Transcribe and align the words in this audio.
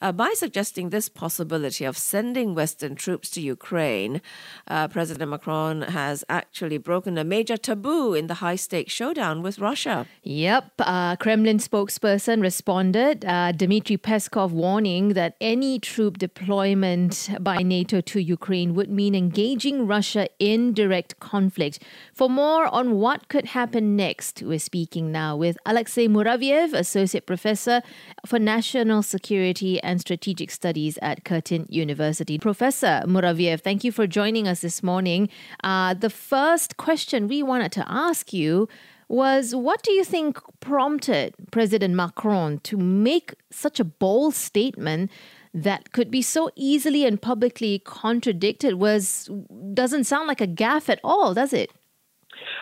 Uh, 0.00 0.12
by 0.12 0.32
suggesting 0.34 0.90
this 0.90 1.08
possibility 1.08 1.84
of 1.84 1.96
sending 1.96 2.54
Western 2.54 2.94
troops 2.94 3.30
to 3.30 3.40
Ukraine, 3.40 4.20
uh, 4.68 4.88
President 4.88 5.30
Macron 5.30 5.82
has 5.82 6.24
actually 6.28 6.78
broken 6.78 7.18
a 7.18 7.24
major 7.24 7.56
taboo 7.56 8.14
in 8.14 8.26
the 8.28 8.34
high 8.34 8.56
stakes 8.56 8.92
showdown 8.92 9.42
with 9.42 9.58
Russia. 9.58 10.06
Yep. 10.22 10.72
Uh, 10.78 11.16
Kremlin 11.16 11.58
spokesperson 11.58 12.40
responded, 12.40 13.24
uh, 13.24 13.52
Dmitry 13.52 13.96
Peskov 13.96 14.50
warning 14.50 15.14
that 15.14 15.36
any 15.40 15.78
troop 15.78 16.18
deployment 16.18 17.30
by 17.40 17.58
NATO 17.58 18.00
to 18.00 18.20
Ukraine 18.20 18.74
would 18.74 18.90
mean 18.90 19.14
engaging 19.14 19.86
Russia 19.86 20.28
in 20.38 20.72
direct 20.72 21.18
conflict. 21.18 21.82
For 22.12 22.28
more 22.28 22.66
on 22.66 22.96
what 22.96 23.28
could 23.28 23.46
happen 23.46 23.96
next, 23.96 24.42
we're 24.42 24.58
speaking 24.58 25.10
now 25.10 25.36
with 25.36 25.58
Alexey 25.66 26.08
Muraviev, 26.08 26.72
Associate 26.72 27.26
Professor 27.26 27.82
for 28.26 28.38
National 28.38 29.02
Security 29.02 29.80
and 29.88 30.02
Strategic 30.02 30.50
Studies 30.50 30.98
at 31.00 31.24
Curtin 31.24 31.66
University. 31.70 32.38
Professor 32.38 33.02
Muraviev, 33.06 33.62
thank 33.62 33.84
you 33.84 33.90
for 33.90 34.06
joining 34.06 34.46
us 34.46 34.60
this 34.60 34.82
morning. 34.82 35.30
Uh, 35.64 35.94
the 35.94 36.10
first 36.10 36.76
question 36.76 37.26
we 37.26 37.42
wanted 37.42 37.72
to 37.72 37.84
ask 37.88 38.34
you 38.34 38.68
was 39.08 39.54
what 39.54 39.82
do 39.82 39.90
you 39.92 40.04
think 40.04 40.38
prompted 40.60 41.34
President 41.50 41.94
Macron 41.94 42.58
to 42.58 42.76
make 42.76 43.34
such 43.50 43.80
a 43.80 43.84
bold 43.84 44.34
statement 44.34 45.10
that 45.54 45.92
could 45.92 46.10
be 46.10 46.20
so 46.20 46.50
easily 46.54 47.06
and 47.06 47.20
publicly 47.22 47.78
contradicted 47.78 48.74
was 48.74 49.30
doesn't 49.72 50.04
sound 50.04 50.28
like 50.28 50.42
a 50.42 50.46
gaffe 50.46 50.90
at 50.90 51.00
all, 51.02 51.32
does 51.32 51.54
it? 51.54 51.72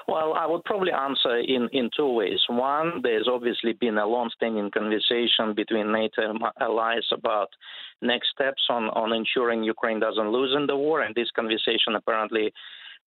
Well, 0.08 0.34
I 0.34 0.46
would 0.46 0.64
probably 0.64 0.92
answer 0.92 1.36
in, 1.38 1.68
in 1.72 1.90
two 1.96 2.10
ways. 2.12 2.40
One, 2.48 3.00
there's 3.02 3.28
obviously 3.30 3.72
been 3.72 3.98
a 3.98 4.06
long-standing 4.06 4.70
conversation 4.70 5.54
between 5.54 5.92
NATO 5.92 6.34
allies 6.60 7.06
about 7.12 7.48
next 8.02 8.30
steps 8.30 8.62
on, 8.68 8.84
on 8.90 9.12
ensuring 9.12 9.64
Ukraine 9.64 10.00
doesn't 10.00 10.32
lose 10.32 10.54
in 10.56 10.66
the 10.66 10.76
war, 10.76 11.00
and 11.00 11.14
this 11.14 11.30
conversation 11.34 11.94
apparently 11.94 12.52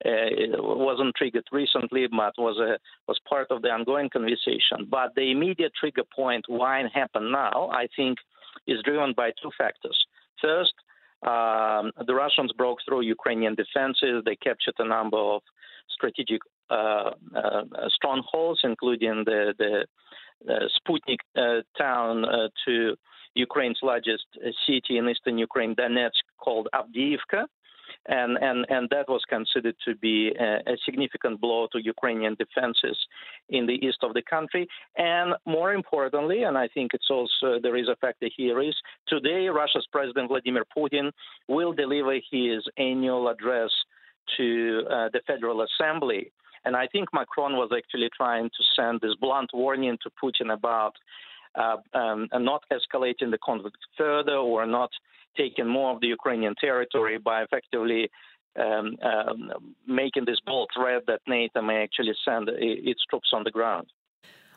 uh, 0.05 0.09
wasn't 0.57 1.15
triggered 1.15 1.47
recently, 1.51 2.07
but 2.07 2.33
was 2.37 2.57
a 2.57 2.77
was 3.07 3.19
part 3.27 3.47
of 3.49 3.61
the 3.61 3.69
ongoing 3.69 4.09
conversation. 4.09 4.87
But 4.89 5.13
the 5.15 5.31
immediate 5.31 5.73
trigger 5.79 6.03
point 6.15 6.45
why 6.47 6.79
it 6.79 6.91
happened 6.93 7.31
now, 7.31 7.69
I 7.73 7.87
think, 7.95 8.17
is 8.65 8.81
driven 8.83 9.13
by 9.15 9.31
two 9.41 9.51
factors. 9.57 9.97
First, 10.41 10.73
um, 11.23 11.91
the 12.05 12.15
Russians 12.15 12.51
broke 12.53 12.79
through 12.85 13.01
Ukrainian 13.01 13.55
defenses. 13.55 14.23
They 14.25 14.35
captured 14.35 14.75
a 14.79 14.87
number 14.87 15.17
of 15.17 15.41
strategic 15.89 16.41
uh, 16.69 17.11
uh, 17.35 17.63
strongholds, 17.89 18.61
including 18.63 19.23
the, 19.25 19.53
the 19.57 19.85
Sputnik 20.77 21.19
uh, 21.35 21.61
town 21.77 22.23
to 22.65 22.95
Ukraine's 23.33 23.79
largest 23.83 24.25
city 24.65 24.97
in 24.97 25.09
eastern 25.09 25.37
Ukraine, 25.37 25.75
Donetsk, 25.75 26.23
called 26.37 26.67
Avdiivka. 26.73 27.45
And, 28.07 28.37
and, 28.41 28.65
and 28.69 28.89
that 28.89 29.07
was 29.07 29.23
considered 29.27 29.75
to 29.85 29.95
be 29.95 30.31
a, 30.39 30.71
a, 30.71 30.77
significant 30.85 31.41
blow 31.41 31.67
to 31.71 31.83
Ukrainian 31.83 32.35
defenses 32.35 32.97
in 33.49 33.65
the 33.65 33.73
east 33.85 33.99
of 34.03 34.13
the 34.13 34.21
country. 34.21 34.67
And 34.97 35.33
more 35.45 35.73
importantly, 35.73 36.43
and 36.43 36.57
I 36.57 36.67
think 36.67 36.91
it's 36.93 37.09
also 37.09 37.59
there 37.61 37.77
is 37.77 37.87
a 37.87 37.95
factor 37.95 38.29
here 38.35 38.61
is 38.61 38.75
today 39.07 39.47
Russia's 39.47 39.87
President 39.91 40.29
Vladimir 40.29 40.65
Putin 40.75 41.11
will 41.47 41.73
deliver 41.73 42.13
his 42.31 42.63
annual 42.77 43.27
address 43.29 43.71
to 44.37 44.83
uh, 44.89 45.09
the 45.13 45.21
Federal 45.25 45.65
Assembly. 45.67 46.31
And 46.65 46.75
I 46.75 46.87
think 46.87 47.09
Macron 47.13 47.53
was 47.53 47.71
actually 47.75 48.09
trying 48.15 48.49
to 48.49 48.63
send 48.75 49.01
this 49.01 49.15
blunt 49.19 49.51
warning 49.53 49.97
to 50.03 50.09
Putin 50.21 50.53
about 50.53 50.93
uh, 51.55 51.77
um, 51.93 52.27
not 52.33 52.63
escalating 52.71 53.31
the 53.31 53.39
conflict 53.43 53.77
further 53.97 54.35
or 54.35 54.65
not 54.65 54.91
taking 55.37 55.67
more 55.67 55.93
of 55.93 56.01
the 56.01 56.07
Ukrainian 56.07 56.55
territory 56.55 57.17
by 57.17 57.43
effectively 57.43 58.09
um, 58.59 58.97
um, 59.03 59.75
making 59.87 60.25
this 60.25 60.39
bold 60.45 60.69
threat 60.75 61.03
that 61.07 61.21
NATO 61.27 61.61
may 61.61 61.83
actually 61.83 62.13
send 62.25 62.49
its 62.51 63.01
troops 63.09 63.29
on 63.33 63.43
the 63.43 63.51
ground. 63.51 63.87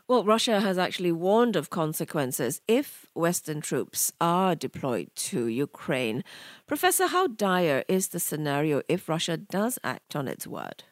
Well, 0.08 0.24
Russia 0.24 0.60
has 0.60 0.78
actually 0.78 1.12
warned 1.12 1.54
of 1.54 1.70
consequences 1.70 2.60
if 2.66 3.06
Western 3.14 3.60
troops 3.60 4.12
are 4.20 4.54
deployed 4.54 5.10
to 5.30 5.46
Ukraine. 5.46 6.24
Professor, 6.66 7.06
how 7.06 7.28
dire 7.28 7.84
is 7.88 8.08
the 8.08 8.18
scenario 8.18 8.82
if 8.88 9.08
Russia 9.08 9.36
does 9.36 9.78
act 9.84 10.16
on 10.16 10.26
its 10.26 10.46
word? 10.46 10.84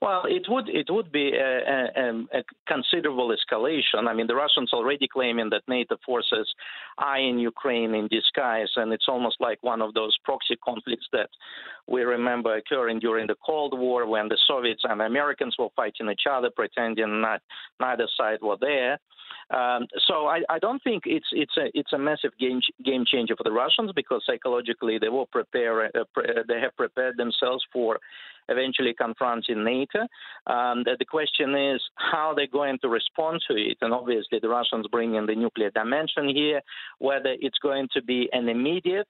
Well, 0.00 0.22
it 0.26 0.46
would 0.48 0.68
it 0.68 0.86
would 0.90 1.10
be 1.12 1.32
a, 1.34 1.90
a, 1.96 2.38
a, 2.38 2.42
considerable 2.66 3.34
escalation. 3.34 4.08
I 4.08 4.14
mean, 4.14 4.26
the 4.26 4.34
Russians 4.34 4.72
already 4.72 5.08
claiming 5.08 5.50
that 5.50 5.62
NATO 5.68 5.96
forces 6.04 6.52
are 6.98 7.18
in 7.18 7.38
Ukraine 7.38 7.94
in 7.94 8.08
disguise, 8.08 8.70
and 8.76 8.92
it's 8.92 9.08
almost 9.08 9.36
like 9.40 9.58
one 9.62 9.82
of 9.82 9.94
those 9.94 10.16
proxy 10.24 10.56
conflicts 10.62 11.06
that 11.12 11.30
we 11.86 12.02
remember 12.02 12.56
occurring 12.56 12.98
during 12.98 13.26
the 13.26 13.36
Cold 13.44 13.78
War 13.78 14.06
when 14.06 14.28
the 14.28 14.38
Soviets 14.46 14.82
and 14.84 15.00
Americans 15.00 15.56
were 15.58 15.68
fighting 15.76 16.10
each 16.10 16.26
other, 16.30 16.50
pretending 16.54 17.22
that 17.22 17.42
neither 17.80 18.08
side 18.16 18.38
were 18.42 18.58
there. 18.60 18.98
Um, 19.50 19.86
so 20.06 20.26
I, 20.26 20.40
I, 20.48 20.58
don't 20.58 20.82
think 20.82 21.02
it's 21.04 21.26
it's 21.32 21.56
a 21.58 21.66
it's 21.74 21.92
a 21.92 21.98
massive 21.98 22.30
game 22.40 22.60
game 22.82 23.04
changer 23.06 23.36
for 23.36 23.44
the 23.44 23.52
Russians 23.52 23.92
because 23.94 24.22
psychologically 24.26 24.98
they 24.98 25.10
will 25.10 25.26
prepare 25.26 25.84
uh, 25.84 26.04
pre- 26.14 26.42
they 26.48 26.60
have 26.60 26.74
prepared 26.76 27.18
themselves 27.18 27.62
for 27.70 27.98
eventually 28.48 28.94
confronting 28.94 29.64
NATO. 29.64 30.00
Um, 30.46 30.84
the, 30.84 30.96
the, 30.98 31.04
question 31.04 31.54
is 31.54 31.80
how 31.96 32.34
they're 32.34 32.46
going 32.46 32.78
to 32.82 32.88
respond 32.88 33.40
to 33.48 33.56
it, 33.56 33.78
and 33.80 33.92
obviously 33.92 34.38
the 34.40 34.48
Russians 34.48 34.86
bring 34.90 35.14
in 35.14 35.26
the 35.26 35.34
nuclear 35.34 35.70
dimension 35.70 36.28
here. 36.28 36.60
Whether 36.98 37.36
it's 37.40 37.58
going 37.58 37.88
to 37.94 38.02
be 38.02 38.28
an 38.32 38.48
immediate 38.48 39.06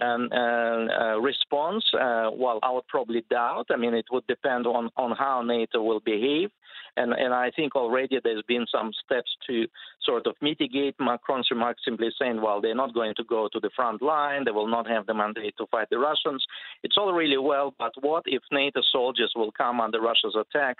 uh, 0.00 0.36
uh, 0.36 1.20
response, 1.20 1.84
uh, 1.94 2.30
well, 2.32 2.58
I 2.62 2.70
would 2.72 2.86
probably 2.88 3.24
doubt. 3.30 3.66
I 3.70 3.76
mean, 3.76 3.94
it 3.94 4.06
would 4.10 4.26
depend 4.26 4.66
on, 4.66 4.90
on 4.96 5.16
how 5.16 5.42
NATO 5.42 5.82
will 5.82 6.00
behave. 6.00 6.50
And, 6.96 7.12
and 7.12 7.32
I 7.32 7.50
think 7.54 7.76
already 7.76 8.18
there's 8.22 8.42
been 8.48 8.66
some 8.70 8.90
steps 9.04 9.30
to 9.46 9.66
sort 10.02 10.26
of 10.26 10.34
mitigate 10.40 10.96
Macron's 10.98 11.48
remarks, 11.50 11.82
simply 11.84 12.10
saying, 12.20 12.42
well, 12.42 12.60
they're 12.60 12.74
not 12.74 12.94
going 12.94 13.14
to 13.16 13.24
go 13.24 13.48
to 13.52 13.60
the 13.60 13.70
front 13.76 14.02
line, 14.02 14.44
they 14.44 14.50
will 14.50 14.66
not 14.66 14.88
have 14.88 15.06
the 15.06 15.14
mandate 15.14 15.54
to 15.58 15.66
fight 15.66 15.88
the 15.90 15.98
Russians. 15.98 16.44
It's 16.82 16.96
all 16.98 17.12
really 17.12 17.38
well, 17.38 17.74
but 17.78 17.92
what 18.00 18.24
if 18.26 18.42
NATO 18.50 18.80
soldiers 18.90 19.32
will 19.36 19.52
come 19.52 19.80
under 19.80 20.00
Russia's 20.00 20.36
attack? 20.38 20.78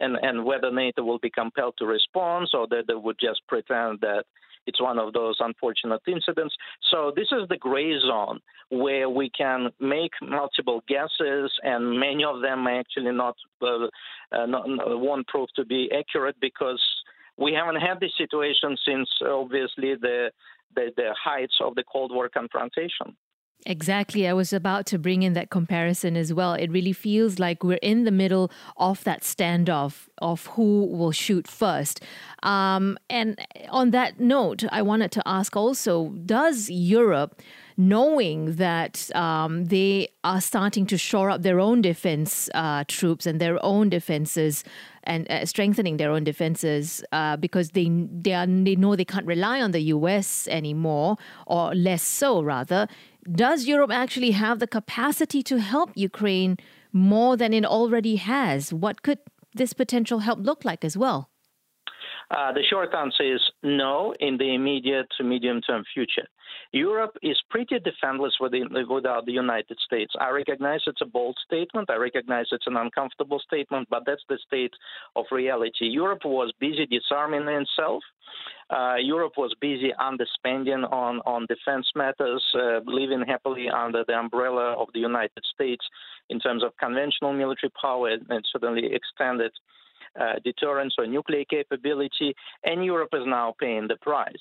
And, 0.00 0.16
and 0.22 0.44
whether 0.44 0.72
NATO 0.72 1.04
will 1.04 1.18
be 1.18 1.30
compelled 1.30 1.74
to 1.78 1.86
respond 1.86 2.48
or 2.54 2.66
that 2.68 2.84
they 2.88 2.94
would 2.94 3.18
just 3.20 3.42
pretend 3.46 4.00
that 4.00 4.24
it's 4.66 4.80
one 4.80 4.98
of 4.98 5.12
those 5.12 5.36
unfortunate 5.40 6.02
incidents. 6.06 6.54
So 6.90 7.12
this 7.14 7.28
is 7.32 7.48
the 7.48 7.56
gray 7.56 7.98
zone 8.00 8.40
where 8.70 9.08
we 9.08 9.30
can 9.30 9.70
make 9.80 10.12
multiple 10.22 10.82
guesses, 10.88 11.50
and 11.62 11.98
many 11.98 12.24
of 12.24 12.40
them 12.42 12.64
may 12.64 12.78
actually 12.78 13.12
not, 13.12 13.36
uh, 13.60 13.86
uh, 14.32 14.46
not 14.46 14.64
won't 14.66 15.26
prove 15.26 15.48
to 15.56 15.64
be 15.64 15.90
accurate 15.96 16.36
because 16.40 16.82
we 17.36 17.52
haven't 17.52 17.80
had 17.80 18.00
this 18.00 18.12
situation 18.16 18.76
since 18.86 19.08
obviously 19.26 19.94
the 20.00 20.30
the, 20.74 20.90
the 20.96 21.14
heights 21.22 21.54
of 21.60 21.74
the 21.74 21.84
Cold 21.84 22.12
War 22.14 22.28
confrontation. 22.28 23.16
Exactly. 23.64 24.26
I 24.26 24.32
was 24.32 24.52
about 24.52 24.86
to 24.86 24.98
bring 24.98 25.22
in 25.22 25.34
that 25.34 25.50
comparison 25.50 26.16
as 26.16 26.34
well. 26.34 26.54
It 26.54 26.68
really 26.72 26.92
feels 26.92 27.38
like 27.38 27.62
we're 27.62 27.78
in 27.80 28.02
the 28.02 28.10
middle 28.10 28.50
of 28.76 29.04
that 29.04 29.22
standoff 29.22 30.08
of 30.18 30.46
who 30.46 30.86
will 30.86 31.12
shoot 31.12 31.46
first. 31.46 32.02
Um, 32.42 32.98
and 33.08 33.38
on 33.70 33.90
that 33.90 34.18
note, 34.18 34.64
I 34.72 34.82
wanted 34.82 35.12
to 35.12 35.22
ask 35.26 35.54
also 35.56 36.08
does 36.26 36.70
Europe, 36.70 37.40
knowing 37.76 38.56
that 38.56 39.14
um, 39.14 39.66
they 39.66 40.08
are 40.24 40.40
starting 40.40 40.84
to 40.86 40.98
shore 40.98 41.30
up 41.30 41.42
their 41.42 41.60
own 41.60 41.82
defense 41.82 42.50
uh, 42.54 42.82
troops 42.88 43.26
and 43.26 43.40
their 43.40 43.64
own 43.64 43.88
defenses, 43.88 44.64
and 45.04 45.28
uh, 45.30 45.44
strengthening 45.46 45.96
their 45.96 46.10
own 46.10 46.22
defenses 46.24 47.02
uh, 47.12 47.36
because 47.36 47.70
they 47.70 47.88
they, 48.10 48.32
are, 48.34 48.46
they 48.46 48.76
know 48.76 48.94
they 48.96 49.04
can't 49.04 49.26
rely 49.26 49.60
on 49.60 49.70
the 49.72 49.80
U.S. 49.80 50.46
anymore, 50.48 51.16
or 51.46 51.74
less 51.74 52.02
so 52.02 52.42
rather 52.42 52.88
does 53.30 53.66
Europe 53.66 53.90
actually 53.90 54.32
have 54.32 54.58
the 54.58 54.66
capacity 54.66 55.42
to 55.44 55.60
help 55.60 55.90
Ukraine 55.94 56.56
more 56.92 57.36
than 57.36 57.52
it 57.52 57.64
already 57.64 58.16
has. 58.16 58.72
What 58.72 59.02
could 59.02 59.18
this 59.54 59.72
potential 59.72 60.20
help 60.20 60.40
look 60.40 60.64
like 60.64 60.84
as 60.84 60.96
well? 60.96 61.30
Uh, 62.30 62.52
the 62.52 62.62
short 62.68 62.94
answer 62.94 63.34
is 63.34 63.40
no 63.62 64.14
in 64.18 64.38
the 64.38 64.54
immediate 64.54 65.06
to 65.18 65.24
medium 65.24 65.60
term 65.60 65.84
future. 65.92 66.26
Europe 66.72 67.16
is 67.22 67.38
pretty 67.50 67.78
defenseless 67.78 68.34
without 68.40 69.26
the 69.26 69.32
United 69.32 69.78
States. 69.84 70.12
I 70.20 70.30
recognize 70.30 70.80
it's 70.86 71.00
a 71.02 71.06
bold 71.06 71.36
statement. 71.44 71.90
I 71.90 71.96
recognize 71.96 72.46
it's 72.52 72.66
an 72.66 72.76
uncomfortable 72.76 73.40
statement, 73.40 73.88
but 73.90 74.04
that's 74.06 74.24
the 74.28 74.38
state 74.46 74.72
of 75.16 75.26
reality. 75.30 75.86
Europe 75.86 76.24
was 76.24 76.52
busy 76.60 76.86
disarming 76.86 77.46
itself. 77.48 78.02
Uh, 78.70 78.94
Europe 78.96 79.34
was 79.36 79.54
busy 79.60 79.92
underspending 80.00 80.90
on, 80.90 81.20
on 81.26 81.46
defense 81.46 81.86
matters, 81.94 82.42
uh, 82.54 82.80
living 82.86 83.22
happily 83.26 83.68
under 83.68 84.04
the 84.06 84.14
umbrella 84.14 84.74
of 84.74 84.88
the 84.94 85.00
United 85.00 85.44
States 85.54 85.84
in 86.30 86.40
terms 86.40 86.64
of 86.64 86.72
conventional 86.78 87.32
military 87.32 87.70
power 87.80 88.10
and 88.10 88.44
certainly 88.50 88.88
extended 88.94 89.52
uh, 90.20 90.34
deterrence 90.44 90.94
or 90.98 91.06
nuclear 91.06 91.44
capability, 91.44 92.34
and 92.64 92.84
Europe 92.84 93.10
is 93.12 93.22
now 93.26 93.54
paying 93.58 93.88
the 93.88 93.96
price 93.96 94.34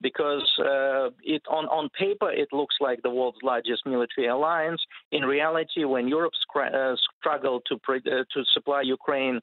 because 0.00 0.48
uh, 0.60 1.10
it 1.22 1.42
on 1.50 1.66
on 1.66 1.88
paper 1.98 2.30
it 2.30 2.48
looks 2.52 2.76
like 2.80 3.00
the 3.02 3.10
world's 3.10 3.38
largest 3.42 3.84
military 3.86 4.28
alliance. 4.28 4.80
In 5.12 5.22
reality, 5.22 5.84
when 5.84 6.08
Europe 6.08 6.32
uh, 6.56 6.94
struggled 7.18 7.62
to 7.66 7.76
pre- 7.78 7.98
uh, 7.98 8.24
to 8.32 8.44
supply 8.54 8.82
Ukraine 8.82 9.40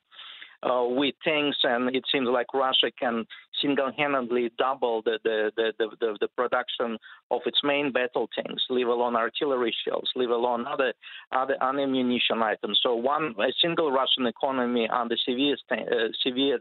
uh, 0.65 0.83
with 0.83 1.15
tanks, 1.23 1.57
and 1.63 1.95
it 1.95 2.03
seems 2.11 2.27
like 2.27 2.53
Russia 2.53 2.91
can 2.99 3.25
single-handedly 3.61 4.51
double 4.57 5.01
the 5.03 5.19
the, 5.23 5.51
the, 5.55 5.71
the, 5.99 6.17
the 6.21 6.27
production 6.35 6.97
of 7.31 7.41
its 7.45 7.59
main 7.63 7.91
battle 7.91 8.27
tanks, 8.35 8.63
leave 8.69 8.87
alone 8.87 9.15
artillery 9.15 9.73
shells, 9.85 10.09
leave 10.15 10.29
alone 10.29 10.65
other 10.67 10.93
other 11.31 11.55
ammunition 11.61 12.41
items. 12.41 12.79
So 12.81 12.95
one 12.95 13.35
a 13.39 13.51
single 13.61 13.91
Russian 13.91 14.25
economy 14.25 14.87
under 14.89 15.15
severe 15.17 15.55
uh, 15.71 16.09
severe 16.25 16.59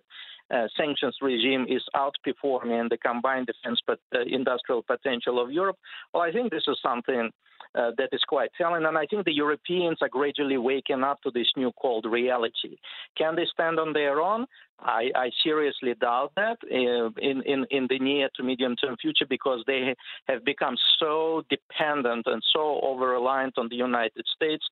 uh, 0.55 0.67
sanctions 0.77 1.17
regime 1.23 1.67
is 1.69 1.83
outperforming 1.97 2.91
the 2.91 2.99
combined 2.99 3.47
defense 3.47 3.81
but 3.87 3.99
uh, 4.15 4.21
industrial 4.27 4.83
potential 4.83 5.41
of 5.43 5.51
Europe. 5.51 5.77
Well, 6.13 6.23
I 6.23 6.33
think 6.33 6.51
this 6.51 6.65
is 6.69 6.79
something 6.83 7.31
uh, 7.75 7.91
that 7.99 8.11
is 8.13 8.23
quite 8.27 8.51
telling. 8.57 8.85
And 8.85 8.97
I 8.97 9.07
think 9.07 9.25
the 9.25 9.33
Europeans 9.33 9.99
are 10.01 10.09
gradually 10.09 10.59
waking 10.59 11.03
up 11.03 11.23
to 11.23 11.31
this 11.31 11.49
new 11.57 11.73
cold 11.81 12.07
reality. 12.07 12.77
Can 13.17 13.37
they 13.37 13.47
stand 13.53 13.79
on 13.79 13.93
their 13.93 14.21
own? 14.21 14.47
I, 14.81 15.11
I 15.15 15.31
seriously 15.43 15.95
doubt 16.01 16.33
that 16.37 16.59
uh, 16.65 17.11
in, 17.21 17.43
in, 17.43 17.65
in 17.71 17.87
the 17.89 17.99
near 17.99 18.29
to 18.37 18.43
medium 18.43 18.77
term 18.77 18.97
future 19.01 19.27
because 19.29 19.63
they 19.67 19.95
have 20.29 20.45
become 20.45 20.77
so 20.99 21.43
dependent 21.49 22.27
and 22.27 22.43
so 22.53 22.81
over 22.83 23.09
reliant 23.09 23.57
on 23.57 23.69
the 23.69 23.77
United 23.77 24.25
States. 24.35 24.65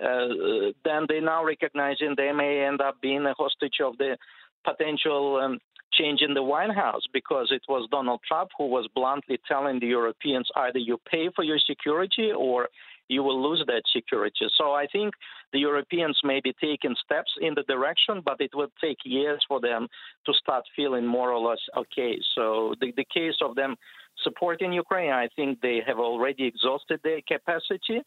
Uh, 0.00 0.70
then 0.84 1.06
they 1.08 1.20
now 1.20 1.44
recognizing 1.44 2.14
they 2.16 2.32
may 2.32 2.64
end 2.64 2.80
up 2.80 3.00
being 3.00 3.26
a 3.26 3.34
hostage 3.34 3.78
of 3.84 3.98
the 3.98 4.16
potential 4.64 5.40
um, 5.42 5.58
change 5.98 6.20
in 6.22 6.34
the 6.34 6.42
White 6.42 6.74
House 6.74 7.02
because 7.12 7.48
it 7.50 7.62
was 7.68 7.88
Donald 7.90 8.20
Trump 8.26 8.50
who 8.56 8.66
was 8.66 8.88
bluntly 8.94 9.38
telling 9.46 9.80
the 9.80 9.86
Europeans 9.86 10.48
either 10.56 10.78
you 10.78 10.98
pay 11.10 11.28
for 11.34 11.44
your 11.44 11.58
security 11.58 12.30
or 12.36 12.68
you 13.08 13.22
will 13.22 13.40
lose 13.42 13.62
that 13.66 13.82
security. 13.92 14.46
So 14.56 14.72
I 14.72 14.86
think 14.86 15.14
the 15.52 15.58
Europeans 15.58 16.18
may 16.22 16.40
be 16.40 16.52
taking 16.60 16.94
steps 17.04 17.32
in 17.40 17.54
the 17.54 17.62
direction, 17.62 18.20
but 18.24 18.40
it 18.40 18.54
will 18.54 18.72
take 18.80 18.98
years 19.04 19.42
for 19.48 19.60
them 19.60 19.88
to 20.26 20.32
start 20.34 20.64
feeling 20.76 21.06
more 21.06 21.32
or 21.32 21.48
less 21.48 21.60
okay. 21.76 22.18
So 22.34 22.74
the, 22.80 22.92
the 22.96 23.06
case 23.12 23.38
of 23.40 23.54
them 23.54 23.76
supporting 24.22 24.72
Ukraine, 24.72 25.12
I 25.12 25.28
think 25.36 25.60
they 25.60 25.80
have 25.86 25.98
already 25.98 26.44
exhausted 26.44 27.00
their 27.02 27.20
capacity 27.26 28.02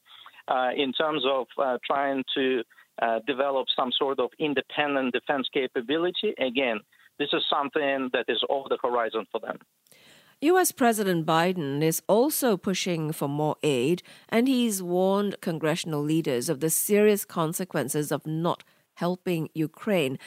uh, 0.47 0.69
in 0.75 0.93
terms 0.93 1.23
of 1.27 1.47
uh, 1.57 1.77
trying 1.85 2.23
to 2.35 2.63
uh, 3.01 3.19
develop 3.25 3.65
some 3.75 3.91
sort 3.97 4.19
of 4.19 4.29
independent 4.39 5.13
defense 5.13 5.47
capability. 5.53 6.33
Again, 6.37 6.79
this 7.21 7.33
is 7.33 7.43
something 7.49 8.09
that 8.13 8.25
is 8.27 8.43
over 8.49 8.67
the 8.69 8.77
horizon 8.81 9.25
for 9.31 9.39
them. 9.39 9.59
US 10.41 10.71
President 10.71 11.25
Biden 11.25 11.83
is 11.83 12.01
also 12.07 12.57
pushing 12.57 13.11
for 13.11 13.27
more 13.27 13.57
aid, 13.61 14.01
and 14.27 14.47
he's 14.47 14.81
warned 14.81 15.39
congressional 15.39 16.01
leaders 16.01 16.49
of 16.49 16.61
the 16.61 16.71
serious 16.71 17.25
consequences 17.25 18.11
of 18.11 18.25
not 18.25 18.63
helping 18.95 19.49
Ukraine. 19.53 20.17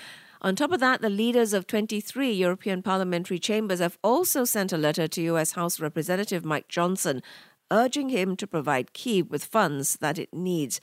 On 0.41 0.55
top 0.55 0.71
of 0.71 0.79
that, 0.81 1.01
the 1.01 1.11
leaders 1.11 1.53
of 1.53 1.67
23 1.67 2.31
European 2.31 2.81
parliamentary 2.81 3.41
chambers 3.41 3.81
have 3.81 3.99
also 4.05 4.45
sent 4.45 4.73
a 4.73 4.77
letter 4.77 5.09
to 5.09 5.23
US 5.23 5.53
House 5.53 5.81
Representative 5.81 6.45
Mike 6.45 6.69
Johnson 6.69 7.21
urging 7.71 8.11
him 8.11 8.37
to 8.37 8.47
provide 8.47 8.93
Kyiv 8.93 9.31
with 9.31 9.45
funds 9.45 9.97
that 9.97 10.19
it 10.19 10.33
needs. 10.33 10.81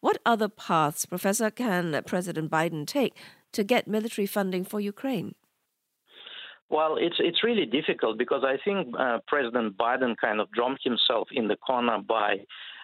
What 0.00 0.18
other 0.26 0.48
paths, 0.48 1.06
Professor, 1.06 1.50
can 1.50 2.02
President 2.04 2.50
Biden 2.50 2.86
take 2.86 3.14
to 3.52 3.64
get 3.64 3.88
military 3.88 4.26
funding 4.26 4.64
for 4.64 4.80
Ukraine? 4.80 5.34
Well, 6.68 6.96
it's 6.98 7.16
it's 7.20 7.44
really 7.44 7.66
difficult 7.66 8.18
because 8.18 8.42
I 8.44 8.56
think 8.64 8.94
uh, 8.98 9.18
President 9.28 9.76
Biden 9.76 10.16
kind 10.16 10.40
of 10.40 10.50
drummed 10.50 10.80
himself 10.82 11.28
in 11.30 11.46
the 11.46 11.56
corner 11.56 11.98
by 12.00 12.38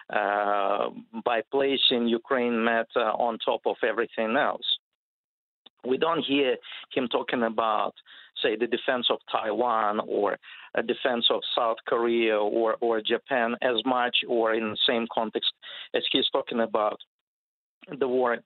uh, 0.09 0.89
by 1.25 1.41
placing 1.51 2.07
Ukraine 2.07 2.63
matter 2.63 3.07
on 3.17 3.39
top 3.39 3.61
of 3.65 3.75
everything 3.87 4.37
else. 4.37 4.65
We 5.85 5.97
don't 5.97 6.23
hear 6.23 6.55
him 6.93 7.09
talking 7.09 7.43
about, 7.43 7.93
say, 8.41 8.55
the 8.55 8.67
defense 8.67 9.07
of 9.09 9.17
Taiwan 9.29 9.99
or 10.07 10.37
a 10.75 10.83
defense 10.83 11.25
of 11.29 11.41
South 11.55 11.77
Korea 11.85 12.37
or, 12.37 12.77
or 12.79 13.01
Japan 13.01 13.55
as 13.61 13.83
much, 13.85 14.15
or 14.27 14.53
in 14.53 14.71
the 14.71 14.77
same 14.87 15.07
context 15.13 15.51
as 15.93 16.03
he's 16.09 16.29
talking 16.31 16.61
about 16.61 16.99
the 17.99 18.07
war 18.07 18.37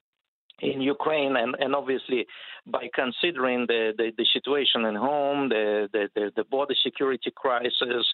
in 0.60 0.82
Ukraine, 0.82 1.36
and, 1.36 1.56
and 1.60 1.76
obviously 1.76 2.26
by 2.66 2.90
considering 2.94 3.66
the, 3.68 3.94
the, 3.98 4.12
the 4.18 4.26
situation 4.34 4.86
at 4.86 4.96
home, 4.96 5.50
the, 5.50 5.88
the, 5.94 6.32
the, 6.36 6.44
border 6.44 6.76
security 6.84 7.32
crisis, 7.36 8.06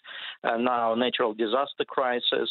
uh, 0.44 0.56
now 0.56 0.94
natural 0.94 1.34
disaster 1.34 1.84
crisis, 1.88 2.50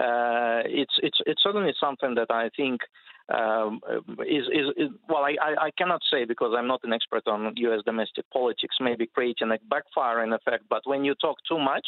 uh, 0.00 0.64
it's, 0.64 0.94
it's, 1.02 1.18
it's 1.26 1.42
certainly 1.42 1.74
something 1.78 2.14
that 2.14 2.30
I 2.30 2.48
think 2.56 2.80
um, 3.28 3.80
is, 4.26 4.44
is, 4.52 4.66
is, 4.76 4.88
well, 5.08 5.24
I, 5.24 5.36
I, 5.40 5.70
cannot 5.78 6.02
say 6.10 6.26
because 6.26 6.52
I'm 6.56 6.66
not 6.66 6.80
an 6.84 6.92
expert 6.92 7.26
on 7.26 7.54
U.S. 7.56 7.80
domestic 7.86 8.28
politics, 8.30 8.76
maybe 8.80 9.06
creating 9.06 9.50
a 9.50 9.58
backfiring 9.72 10.34
effect. 10.34 10.64
But 10.68 10.82
when 10.84 11.04
you 11.04 11.14
talk 11.14 11.38
too 11.48 11.58
much 11.58 11.86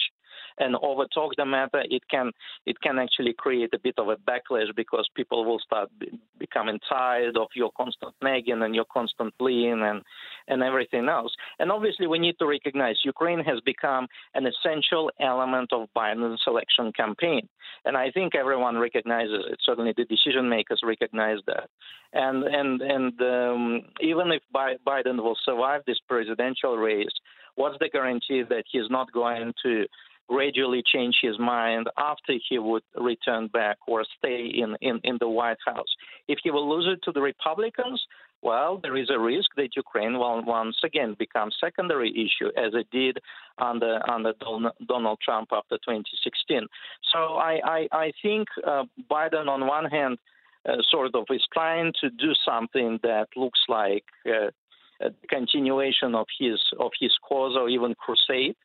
and 0.58 0.74
overtalk 0.76 1.30
the 1.36 1.44
matter, 1.44 1.82
it 1.88 2.02
can 2.10 2.32
it 2.66 2.80
can 2.80 2.98
actually 2.98 3.34
create 3.36 3.72
a 3.74 3.78
bit 3.78 3.94
of 3.98 4.08
a 4.08 4.16
backlash 4.16 4.74
because 4.74 5.08
people 5.14 5.44
will 5.44 5.58
start 5.58 5.88
be, 5.98 6.18
becoming 6.38 6.78
tired 6.88 7.36
of 7.36 7.48
your 7.54 7.70
constant 7.76 8.14
nagging 8.22 8.62
and 8.62 8.74
your 8.74 8.86
constant 8.92 9.34
pleading 9.38 9.82
and 9.82 10.02
and 10.48 10.62
everything 10.62 11.08
else. 11.08 11.32
And 11.58 11.72
obviously, 11.72 12.06
we 12.06 12.18
need 12.18 12.36
to 12.38 12.46
recognize 12.46 12.96
Ukraine 13.04 13.40
has 13.40 13.60
become 13.64 14.06
an 14.34 14.46
essential 14.46 15.10
element 15.20 15.72
of 15.72 15.88
Biden's 15.96 16.42
election 16.46 16.92
campaign, 16.92 17.48
and 17.84 17.96
I 17.96 18.10
think 18.10 18.34
everyone 18.34 18.78
recognizes 18.78 19.44
it. 19.50 19.58
Certainly, 19.64 19.94
the 19.96 20.04
decision 20.04 20.48
makers 20.48 20.80
recognize 20.84 20.96
recognize 21.06 21.38
that. 21.46 21.68
And 22.12 22.44
and 22.44 22.80
and 22.80 23.20
um, 23.20 23.82
even 24.00 24.32
if 24.32 24.42
Biden 24.54 25.22
will 25.22 25.36
survive 25.44 25.82
this 25.86 25.98
presidential 26.08 26.76
race, 26.76 27.14
what's 27.56 27.78
the 27.80 27.88
guarantee 27.88 28.42
that 28.48 28.64
he's 28.70 28.90
not 28.90 29.12
going 29.12 29.52
to 29.64 29.86
gradually 30.28 30.82
change 30.84 31.16
his 31.22 31.38
mind 31.38 31.86
after 31.96 32.34
he 32.48 32.58
would 32.58 32.82
return 32.96 33.48
back 33.48 33.78
or 33.86 34.04
stay 34.18 34.46
in, 34.46 34.76
in, 34.80 35.00
in 35.04 35.16
the 35.20 35.28
White 35.28 35.58
House. 35.66 35.92
If 36.28 36.38
he 36.42 36.50
will 36.50 36.68
lose 36.68 36.86
it 36.92 37.00
to 37.04 37.12
the 37.12 37.20
Republicans, 37.20 38.02
well, 38.42 38.78
there 38.82 38.96
is 38.96 39.08
a 39.10 39.18
risk 39.18 39.50
that 39.56 39.76
Ukraine 39.76 40.14
will 40.18 40.42
once 40.44 40.76
again 40.84 41.16
become 41.18 41.50
secondary 41.60 42.10
issue 42.10 42.50
as 42.56 42.74
it 42.74 42.88
did 42.92 43.18
under 43.58 43.98
under 44.08 44.32
Donald 44.86 45.18
Trump 45.24 45.48
after 45.52 45.76
2016. 45.78 46.66
So 47.12 47.18
I 47.18 47.60
I, 47.64 47.88
I 47.92 48.12
think 48.22 48.48
uh, 48.66 48.84
Biden 49.10 49.48
on 49.48 49.66
one 49.66 49.86
hand 49.86 50.18
uh, 50.68 50.76
sort 50.90 51.14
of 51.14 51.24
is 51.30 51.46
trying 51.52 51.92
to 52.00 52.10
do 52.10 52.32
something 52.44 52.98
that 53.02 53.28
looks 53.36 53.60
like 53.68 54.04
uh, 54.26 54.50
a 55.00 55.10
continuation 55.28 56.14
of 56.14 56.26
his 56.38 56.60
of 56.78 56.92
his 57.00 57.12
cause 57.26 57.56
or 57.58 57.68
even 57.68 57.94
crusade. 57.94 58.56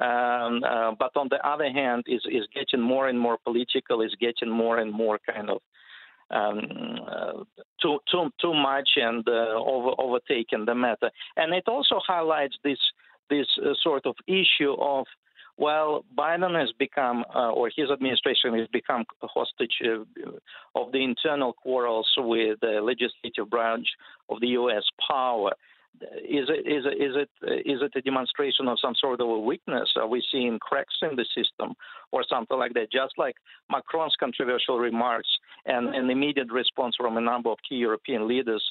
Um, 0.00 0.64
uh, 0.64 0.92
but 0.98 1.12
on 1.16 1.28
the 1.30 1.46
other 1.46 1.70
hand, 1.70 2.04
is 2.06 2.22
is 2.30 2.46
getting 2.54 2.80
more 2.80 3.08
and 3.08 3.18
more 3.18 3.38
political, 3.44 4.00
is 4.00 4.14
getting 4.18 4.50
more 4.50 4.78
and 4.78 4.92
more 4.92 5.18
kind 5.18 5.50
of 5.50 5.60
um, 6.30 6.60
uh, 7.06 7.44
too 7.82 7.98
too 8.10 8.30
too 8.40 8.54
much 8.54 8.90
and 8.96 9.26
uh, 9.28 9.56
over, 9.56 9.90
overtaking 9.98 10.64
the 10.64 10.74
matter. 10.74 11.10
And 11.36 11.52
it 11.54 11.64
also 11.68 12.00
highlights 12.06 12.56
this 12.64 12.78
this 13.28 13.46
uh, 13.62 13.74
sort 13.82 14.06
of 14.06 14.14
issue 14.26 14.74
of 14.78 15.06
well, 15.60 16.06
Biden 16.16 16.58
has 16.58 16.72
become, 16.78 17.22
uh, 17.34 17.50
or 17.50 17.70
his 17.76 17.90
administration 17.90 18.58
has 18.58 18.66
become 18.68 19.04
a 19.22 19.26
hostage 19.26 19.82
of, 19.84 20.06
of 20.74 20.90
the 20.90 21.04
internal 21.04 21.52
quarrels 21.52 22.08
with 22.16 22.58
the 22.62 22.80
legislative 22.82 23.50
branch 23.50 23.86
of 24.30 24.40
the 24.40 24.48
U.S. 24.48 24.84
power. 25.06 25.52
Is 26.00 26.48
it 26.48 26.66
is 26.66 26.84
it 26.86 27.02
is 27.02 27.16
it 27.16 27.30
is 27.66 27.82
it 27.82 27.92
a 27.94 28.02
demonstration 28.02 28.68
of 28.68 28.78
some 28.80 28.94
sort 28.98 29.20
of 29.20 29.28
a 29.28 29.38
weakness? 29.38 29.92
Are 29.96 30.06
we 30.06 30.22
seeing 30.32 30.58
cracks 30.58 30.94
in 31.02 31.16
the 31.16 31.26
system 31.34 31.74
or 32.12 32.24
something 32.28 32.58
like 32.58 32.74
that? 32.74 32.92
Just 32.92 33.14
like 33.18 33.36
Macron's 33.70 34.14
controversial 34.18 34.78
remarks 34.78 35.28
and 35.66 35.94
an 35.94 36.10
immediate 36.10 36.50
response 36.50 36.94
from 36.96 37.16
a 37.16 37.20
number 37.20 37.50
of 37.50 37.58
key 37.68 37.76
European 37.76 38.28
leaders 38.28 38.64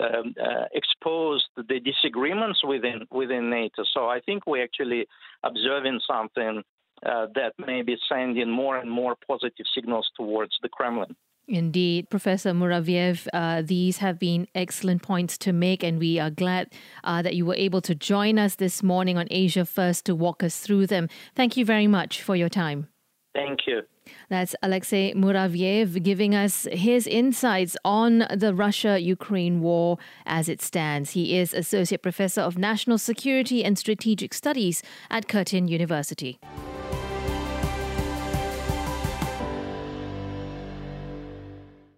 um, 0.00 0.34
uh, 0.42 0.64
exposed 0.74 1.46
the 1.56 1.80
disagreements 1.80 2.62
within 2.64 3.06
within 3.10 3.48
NATO. 3.48 3.84
So 3.94 4.08
I 4.08 4.20
think 4.20 4.46
we're 4.46 4.64
actually 4.64 5.06
observing 5.44 6.00
something 6.06 6.62
uh, 7.04 7.26
that 7.34 7.52
may 7.58 7.82
be 7.82 7.96
sending 8.08 8.50
more 8.50 8.78
and 8.78 8.90
more 8.90 9.16
positive 9.28 9.66
signals 9.74 10.10
towards 10.16 10.52
the 10.62 10.68
Kremlin. 10.68 11.14
Indeed, 11.48 12.10
Professor 12.10 12.52
Muraviev, 12.52 13.28
uh, 13.32 13.62
these 13.62 13.98
have 13.98 14.18
been 14.18 14.48
excellent 14.54 15.02
points 15.02 15.38
to 15.38 15.52
make, 15.52 15.84
and 15.84 16.00
we 16.00 16.18
are 16.18 16.30
glad 16.30 16.72
uh, 17.04 17.22
that 17.22 17.36
you 17.36 17.46
were 17.46 17.54
able 17.54 17.80
to 17.82 17.94
join 17.94 18.36
us 18.38 18.56
this 18.56 18.82
morning 18.82 19.16
on 19.16 19.28
Asia 19.30 19.64
First 19.64 20.04
to 20.06 20.14
walk 20.14 20.42
us 20.42 20.58
through 20.58 20.88
them. 20.88 21.08
Thank 21.36 21.56
you 21.56 21.64
very 21.64 21.86
much 21.86 22.20
for 22.20 22.34
your 22.34 22.48
time. 22.48 22.88
Thank 23.32 23.60
you. 23.68 23.82
That's 24.28 24.56
Alexey 24.62 25.12
Muraviev 25.14 26.02
giving 26.02 26.34
us 26.34 26.66
his 26.72 27.06
insights 27.06 27.76
on 27.84 28.26
the 28.34 28.54
Russia 28.54 28.98
Ukraine 28.98 29.60
war 29.60 29.98
as 30.24 30.48
it 30.48 30.62
stands. 30.62 31.10
He 31.10 31.36
is 31.38 31.52
Associate 31.52 32.02
Professor 32.02 32.40
of 32.40 32.56
National 32.58 32.98
Security 32.98 33.62
and 33.64 33.78
Strategic 33.78 34.32
Studies 34.32 34.82
at 35.10 35.28
Curtin 35.28 35.68
University. 35.68 36.40